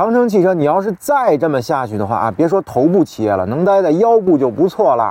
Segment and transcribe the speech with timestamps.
[0.00, 5.10] 长城汽车，你要是再这么下去的话啊，别说头部企业了，能待在腰部就不错了。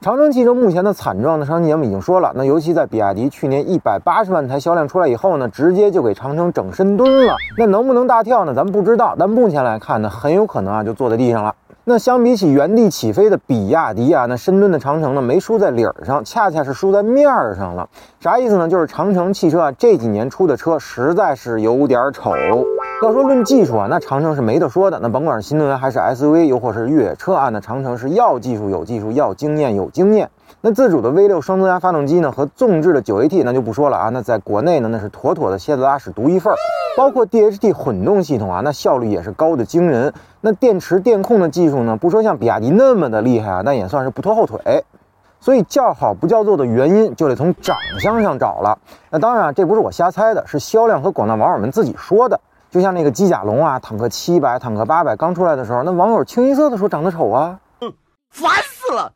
[0.00, 2.32] 长城汽车目前的惨状呢，上期节目已经说了。
[2.34, 7.36] 那尤其在比亚迪去年一百八十万台销量出来以后呢，直接就给长城整深蹲了。
[7.56, 8.52] 那能不能大跳呢？
[8.52, 9.14] 咱们不知道。
[9.16, 11.54] 但目前来看呢，很有可能啊就坐在地上了。
[11.84, 17.88] 那相比起原地起飞的比亚迪啊，那深蹲的长城呢，没输在理儿上，恰恰是输在面儿上了。
[18.18, 18.68] 啥意思呢？
[18.68, 22.32] 就是长城汽车啊这几年出的车实在是有点丑。
[23.04, 24.98] 要说论技术啊，那长城是没得说的。
[24.98, 30.30] 那甭管是新能源还是 SUV，又或是越野车啊，那长城是要技术有技术，要经验有经验。
[30.62, 34.08] 那自主的 V6 双增压发动机呢，和纵置的 9AT 那就不说了啊。
[34.08, 36.56] 那在国内呢，那是妥妥的蝎子拉屎独一份儿。
[36.96, 40.10] 包括 DHT 混动系统啊，那效率也是高的惊人。
[40.40, 44.82] 那电池电控的技术呢，不说像比亚迪那么的厉害啊，那也算是不拖后腿。
[45.40, 48.78] 所以叫好不叫座的原因，就得从长相上找了。
[49.10, 52.40] 那当然，这不是我瞎猜的，是销量和广大网友们自己说的。
[52.74, 57.92] 就像那个机甲龙啊，坦克七百、坦克八百刚出来的时候，那网友清一色的说长得丑啊，嗯
[58.30, 59.12] 烦死了。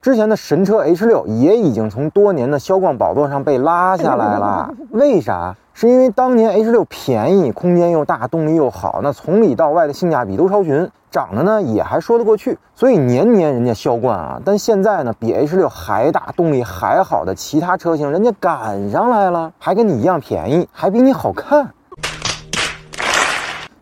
[0.00, 4.72] 之前的神车 H 六也已经从多年的销冠宝座上被拉下来了。
[4.92, 5.54] 为啥？
[5.74, 14.40] 是因为当年 H 六便宜，空间又大，动力又好，那从里到外的性价比都超群，长得呢也还说得过去，所以年年人家销冠啊。
[14.42, 21.68] 但现在呢，比 H 六还大，动力还好的其他车型，人家赶上来了，还跟你一样便宜，还比你好看。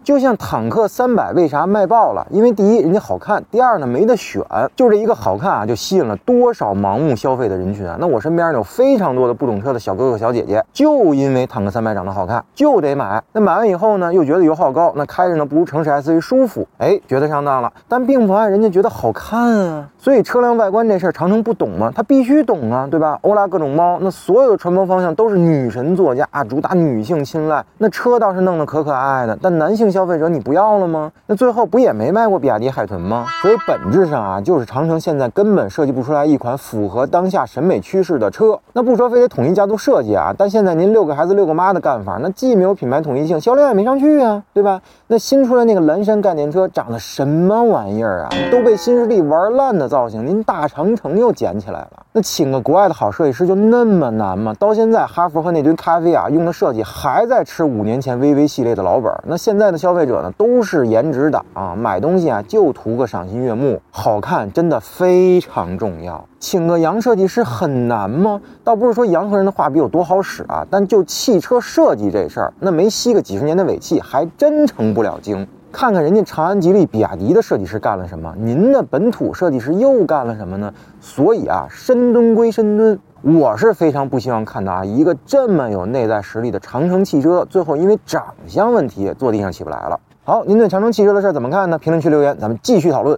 [0.04, 2.26] 就像坦克三百为啥卖爆了？
[2.30, 4.42] 因为第一人家好看，第二呢没得选，
[4.74, 7.96] 就这一个好看啊，就吸引了多少盲目消费的人群啊！
[8.00, 13.22] 那我身边有非常多的不懂车的小哥哥小姐姐，就因为坦克三百长得好看，就得买。
[13.32, 17.72] 那买完以后呢，又觉得油耗高，那开着呢不如城市 SUV 舒服，哎，觉得上当了。
[17.86, 19.88] 但并不妨碍人家觉得好看啊。
[19.98, 21.92] 所以车辆外观这事儿，长城不懂吗？
[21.94, 23.16] 他必须懂啊，对吧？
[23.22, 27.64] 欧拉各种猫，那所有的传播方向都是女神座驾啊，主打女性青睐。
[27.78, 31.12] 那车倒是弄得可可爱爱的，但男性消费者你不要了吗？
[31.28, 33.26] 那最后不也没卖过比亚迪海豚吗？
[33.40, 38.58] 所以本质上啊，就是长城现在根本设计不出来一款符合当下审美趋势的车。
[38.72, 44.82] 那不说非得统一家族设计啊，但现在您六个孩子六个妈的干法，那既没有品牌统一性，销量也没上去啊，对吧？
[45.06, 48.30] 那新出来那个蓝山概念车长得什么玩意儿啊？
[48.50, 49.92] 都被新势力玩烂的。
[49.92, 51.90] 造型，您大长城又捡起来了。
[52.12, 54.54] 那请个国外的好设计师就那么难吗？
[54.58, 59.12] 到现在，哈佛和那堆咖啡啊用的设计还在吃五年前 VV 系列的老本。
[59.26, 66.24] 那现在的消费者呢，都是颜值党啊，买东西啊就图个赏心悦目，好看真的非常重要。
[66.38, 68.40] 请个洋设计师很难吗？
[68.62, 75.44] 倒不是说洋和人的画笔有多好使啊，但就汽车设计这事儿，那没吸个几十年的尾气，还真成不了精。
[75.72, 80.72] 看看人家长安、吉利、比亚迪的设计师干了什么，您的本土设计师又干了什么呢？
[81.00, 90.00] 所以啊，深蹲归深蹲，我是非常不希望看到啊，一个这么有内在实力的长城汽车，最后因为长相问题坐地上起不来了。
[90.24, 91.78] 好，您对长城汽车的事怎么看呢？
[91.78, 93.16] 评论区留言，咱们继续讨论。